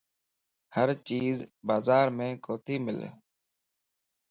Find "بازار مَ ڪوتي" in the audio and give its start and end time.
1.69-2.75